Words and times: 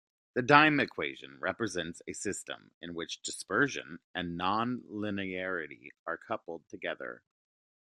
The 0.33 0.41
Dym 0.41 0.79
equation 0.81 1.37
represents 1.39 2.01
a 2.07 2.13
system 2.13 2.71
in 2.81 2.95
which 2.95 3.21
dispersion 3.21 3.99
and 4.15 4.29
nonlinearity 4.29 5.89
are 6.07 6.17
coupled 6.17 6.67
together. 6.69 7.21